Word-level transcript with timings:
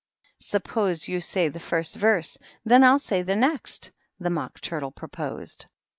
"Suppose 0.39 1.07
you 1.07 1.21
say 1.21 1.47
the 1.49 1.59
first 1.59 1.95
verse; 1.95 2.35
then 2.65 2.83
I'll 2.83 2.97
say 2.97 3.21
the 3.21 3.35
next," 3.35 3.91
the 4.19 4.31
Mock 4.31 4.59
Turtle 4.59 4.89
proposed. 4.89 5.67